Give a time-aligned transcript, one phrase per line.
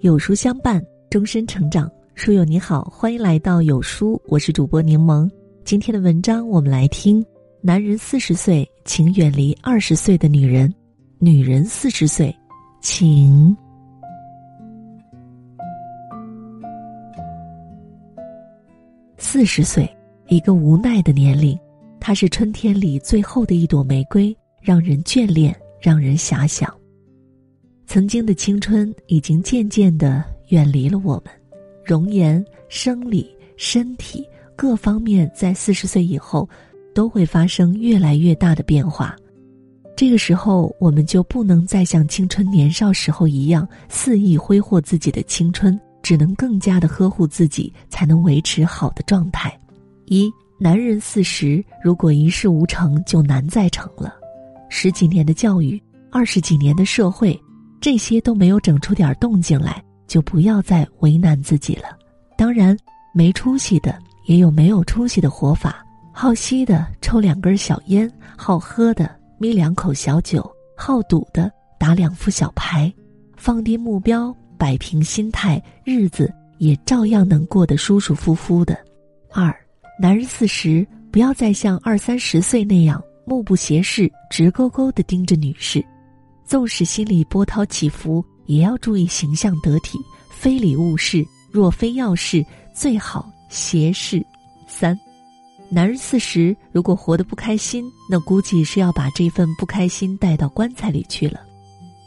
[0.00, 1.90] 有书相伴，终身成长。
[2.14, 5.28] 书友你好，欢迎来到有书，我是主播柠檬。
[5.64, 7.24] 今天的文章我们来听：
[7.60, 10.70] 男人四十岁，请远离二十岁的女人；
[11.18, 12.32] 女人四十岁，
[12.80, 13.56] 请。
[19.16, 19.88] 四十岁，
[20.28, 21.58] 一个无奈的年龄，
[21.98, 26.72] 它是春天里最后的一朵玫瑰，让人眷恋，让人遐想。
[27.88, 31.32] 曾经的青春已经渐渐的远离了我们，
[31.82, 36.46] 容颜、生理、身体各方面在四十岁以后
[36.94, 39.16] 都会发生越来越大的变化。
[39.96, 49.58] 这个时候，我们就不能再像青春年少时候一样肆意挥霍自己的青春，只能更加的呵护自己，才能维持好的状态。
[50.04, 54.14] 一男人四十，如果一事无成，就难再成了。
[54.68, 57.40] 十几年的教育，二十几年的社会。
[57.80, 61.96] 这些都没有整出点动静来，就不要再为难自己了。
[62.36, 62.76] 当然，
[63.14, 63.96] 没出息的
[64.26, 72.92] 也有没有出息的活法：好吸的抽两根小烟，好喝的眯两口小酒，好赌的打两副小牌。
[73.36, 78.76] 放低目标，摆平心态，日子也照样能过得舒舒服服的。
[79.30, 79.54] 二，
[80.00, 85.84] 男人四十，不要再像二三十岁那样目不斜视、直勾勾地盯着女士。
[86.48, 89.98] 纵使心里波涛起伏，也要注意形象得体，
[90.30, 91.22] 非礼勿视。
[91.50, 92.42] 若非要视，
[92.74, 94.24] 最好斜视。
[94.66, 94.98] 三，
[95.70, 101.40] 男人四十，如果活得不开心，那估计是要把这份不开心带到棺材里去了。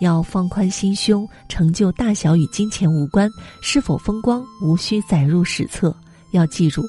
[0.00, 3.30] 要放宽心胸，成就大小与金钱无关，
[3.62, 5.96] 是否风光无需载入史册。
[6.32, 6.82] 要记住，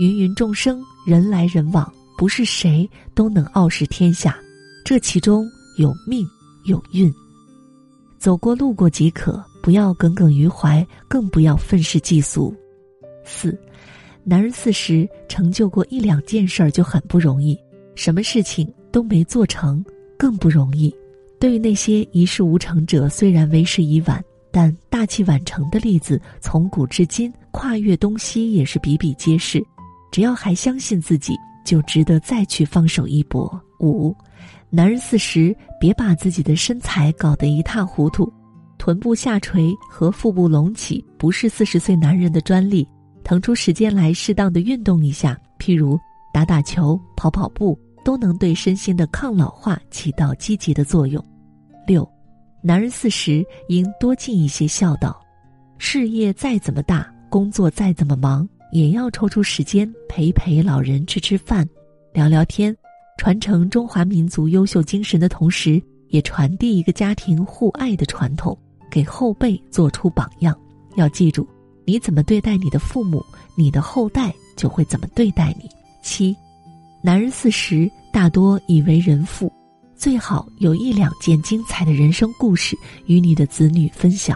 [0.00, 4.36] 芸芸众生，人来人往，不是谁都能傲视天下，
[4.84, 5.46] 这其中
[5.78, 6.26] 有命。
[6.64, 7.12] 有运，
[8.18, 12.54] 走过路过即可，不要耿耿于怀，更不要愤世嫉俗。
[13.24, 13.58] 四，
[14.24, 17.58] 男人四十成就过一两件事儿就很不容易，
[17.94, 19.84] 什么事情都没做成
[20.18, 20.94] 更不容易。
[21.38, 29.64] 对于那些一事无成者，虽然为时已晚，但大器晚成的例子从古至今，跨越东西也是比比皆是。
[30.12, 31.32] 只要还相信自己，
[31.64, 33.58] 就值得再去放手一搏。
[33.80, 34.14] 五。
[34.72, 38.32] 男人四十，别把自己的身材搞得一塌糊涂，
[38.78, 42.86] 臀部下垂和腹部隆起不是四十岁男人的专利。
[43.24, 45.98] 腾出时间来适当的运动一下，譬如
[46.32, 51.22] 打打球、跑跑步，都能对身心的抗老化起到积极的作用。
[51.84, 52.08] 六，
[52.62, 55.20] 男人四十应多尽一些孝道，
[55.78, 61.68] 事业再怎么大，工作再怎么忙，也要抽出时间陪陪老人吃吃饭，
[62.14, 62.74] 聊聊天。
[63.20, 68.58] 传承中华民族优秀精神的同时，也传递一个家庭互爱的传统，
[68.90, 70.58] 给后辈做出榜样。
[70.94, 71.46] 要记住，
[71.84, 73.22] 你怎么对待你的父母，
[73.54, 75.68] 你的后代就会怎么对待你。
[76.02, 76.34] 七，
[77.02, 79.52] 男人四十大多已为人父，
[79.94, 84.34] 最好有一两件精彩的人生故事与你的子女分享。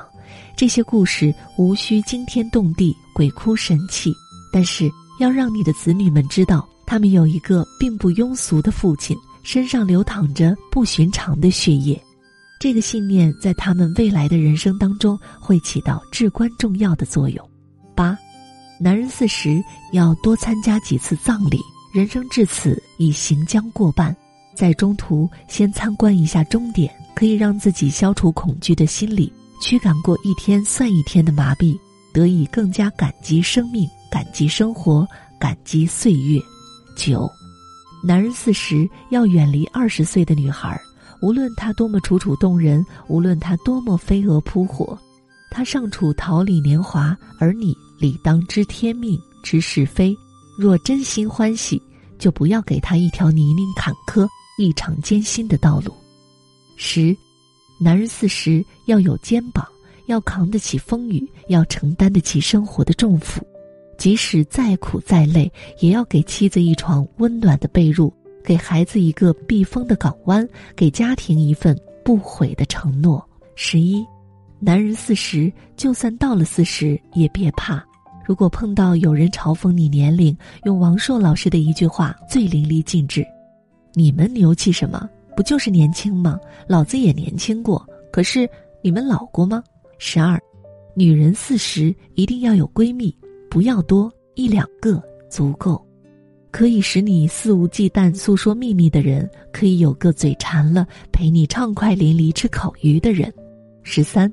[0.55, 4.13] 这些故事无需惊天动地、鬼哭神泣，
[4.53, 4.91] 但是
[5.21, 6.69] 要让你的子女们知道。
[6.87, 12.01] 他们有一个并不庸俗的父亲，身上流淌着不寻常的血液，
[12.61, 17.51] 这个信念在他们未来的人生当中会起到至关重要的作用。
[17.95, 18.17] 八，
[18.79, 19.63] 男人四十
[19.93, 21.59] 要多参加几次葬礼，
[21.95, 24.15] 人生至此已行将过半，
[24.55, 31.79] 在中途先参观一下终点，可以让自己消除恐惧的心理，驱赶过一天算一天的麻痹，
[32.13, 35.07] 得以更加感激生命，感激生活，
[35.39, 36.41] 感激岁月。
[36.95, 37.31] 九，
[38.03, 40.81] 男人四十要远离二十岁的女孩，
[41.21, 44.99] 无论她多么楚楚动人，无论她多么飞蛾扑火，
[45.51, 50.17] 她尚处桃李年华，而你理当知天命，知是非。
[50.59, 51.83] 若真心欢喜，
[52.19, 54.29] 就不要给她一条泥泞坎坷、
[54.59, 55.93] 异常艰辛的道路。
[56.77, 57.17] 十，
[57.81, 59.67] 男人四十要有肩膀，
[60.07, 63.45] 要扛得起风雨，要承担得起生活的重负。
[63.97, 65.51] 即使再苦再累，
[65.81, 68.13] 也要给妻子一床温暖的被褥，
[68.43, 70.47] 给孩子一个避风的港湾，
[70.77, 73.27] 给家庭一份不悔的承诺。
[73.55, 74.05] 十一，
[74.59, 77.85] 男人四十，就算到了四十，也别怕。
[78.27, 83.25] 如果碰到有人嘲讽你年龄，用王朔老师的一句话最淋漓尽致
[83.95, 85.09] ：“你们牛气什么？
[85.37, 86.41] 不就是年轻吗？
[86.67, 87.87] 老子也年轻过。
[88.11, 88.49] 可是
[88.83, 89.63] 你们老过吗？”
[89.99, 90.41] 十二，
[90.97, 93.15] 女人四十一定要有闺蜜。
[93.55, 95.81] 不要多一两个足够，
[96.51, 103.33] 可以使你肆无忌惮诉说秘密的人，可以有个嘴馋了陪你畅快淋漓吃烤鱼的人。
[103.85, 104.29] 十三，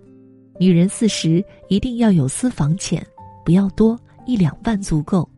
[0.59, 3.05] 女人四十一定要有私房钱，
[3.45, 3.95] 不要多，
[4.25, 5.29] 一两万足够。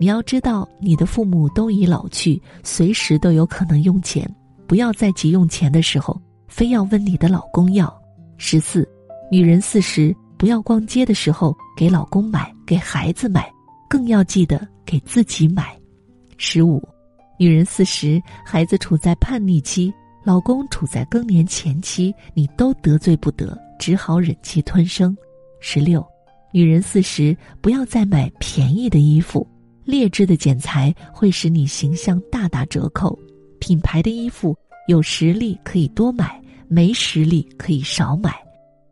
[0.00, 4.28] 你要知道，你的父母都已老去，随时都有可能用钱，
[4.66, 8.02] 不要在急用钱的时候非要问你的老公要。
[8.36, 8.84] 十四，
[9.30, 13.52] 女人四十不要逛街的时候给老公买，给孩子买，
[13.88, 15.76] 更要记得给自己买。
[16.36, 16.80] 十五，
[17.36, 19.92] 女人四十，孩子处在叛逆期，
[20.22, 25.14] 老公处在更年前期，你都得罪不得，只好忍气吞声。
[25.58, 26.06] 十六，
[26.52, 29.44] 女人四十不要再买便宜的衣服。
[29.84, 33.18] 劣质的剪裁会使你形象大打折扣，
[33.58, 34.56] 品牌的衣服
[34.86, 38.38] 有实力可以多买，没实力可以少买，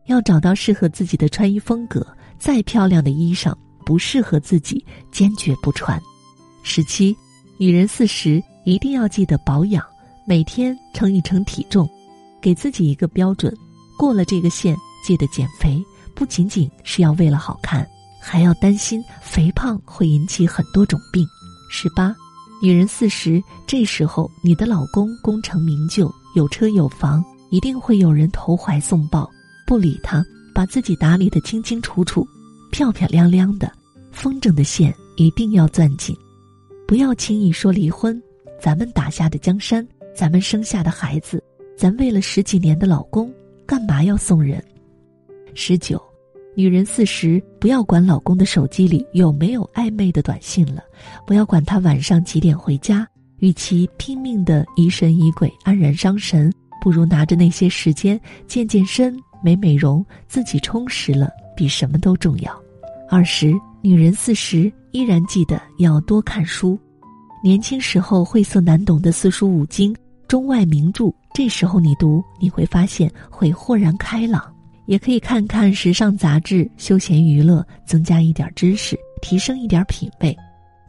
[0.07, 2.07] 要找到适合自己的穿衣风格。
[2.39, 3.55] 再漂亮的衣裳
[3.85, 5.99] 不适合自己，坚决不穿。
[6.63, 7.17] 十七，
[7.57, 9.83] 女人四十一定要记得保养，
[10.27, 11.89] 每天称一称体重，
[12.39, 13.57] 给自己一个标准，
[13.97, 15.83] 过了这个线记得减肥，
[16.15, 17.89] 不仅仅是要为了好看。
[18.21, 21.27] 还要担心肥胖会引起很多种病。
[21.71, 22.15] 十八，
[22.61, 29.31] 女人四十，这时候你的老公功成名就，有车有房，一定会有人投怀送抱。
[29.67, 30.25] 不理他，
[30.55, 32.27] 把自己打理的清清楚楚、
[32.71, 33.71] 漂漂亮亮的，
[34.13, 36.17] 风筝的线一定要攥紧，
[36.87, 38.21] 不要轻易说离婚。
[38.61, 41.43] 咱们打下的江山，咱们生下的孩子，
[41.77, 43.31] 咱为了十几年的老公，
[43.67, 44.63] 干嘛要送人？
[45.55, 46.01] 十九。
[46.55, 50.83] 女人四十，不要管老公的手机里有没有暧昧的短信了，
[51.27, 53.07] 不要管他晚上几点回家。
[53.41, 62.53] 与其拼命的疑神疑鬼、黯然伤神，不如拿着那些时间健健身、美美容，自己充实了，比什么都重要。
[63.09, 66.79] 二十，女人四十，依然记得要多看书。
[67.43, 69.95] 年轻时候晦涩难懂的四书五经、
[70.27, 74.43] 中外名著，这时候你读，你会发现会豁然开朗。
[74.87, 80.37] 也可以看看时尚杂志，休闲娱乐，增加一点知识，提升一点品味。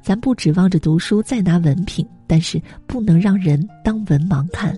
[0.03, 4.77] 咱不指望着读书再拿文凭，但是不能让人当文盲看。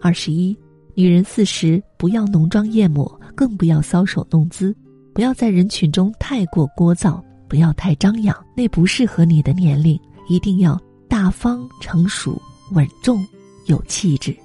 [0.00, 0.56] 二十一，
[0.98, 4.76] 女人四十，不要浓妆艳抹，更不要搔首弄姿，
[5.14, 9.96] 不要在人群中太过聒噪，不要太张扬，那不适合你的年龄。
[10.28, 10.76] 一定要
[11.08, 12.36] 大方、成熟、
[12.72, 13.24] 稳重、
[13.66, 14.36] 有气质。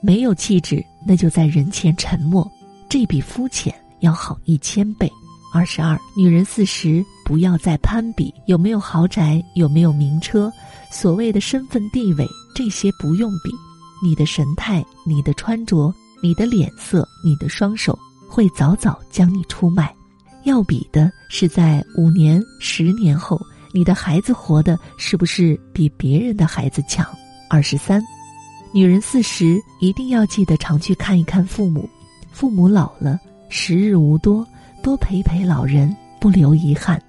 [0.00, 2.50] 没有气质，那就在人前沉默。
[2.88, 5.12] 这比肤浅要好一千倍。
[5.52, 10.50] 二十二，女人四十，不要再攀比有没有豪宅，有没有名车，
[10.90, 13.50] 所谓的身份地位，这些不用比。
[14.02, 15.92] 你的神态，你的穿着，
[16.22, 17.98] 你的脸色，你的双手，
[18.28, 19.94] 会早早将你出卖。
[20.44, 23.40] 要比的是在五年、十年后，
[23.72, 27.06] 你的孩子活的是不是比别人的孩子强？
[27.50, 28.02] 二十三，
[28.72, 31.88] 女人四十，一定要记得常去看一看父母。
[32.30, 33.18] 父母老了，
[33.48, 34.46] 时日无多，
[34.82, 37.02] 多陪陪老人，不留遗憾。